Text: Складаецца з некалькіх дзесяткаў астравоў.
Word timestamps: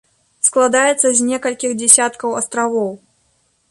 Складаецца 0.47 1.07
з 1.19 1.29
некалькіх 1.29 1.71
дзесяткаў 1.85 2.29
астравоў. 2.43 2.91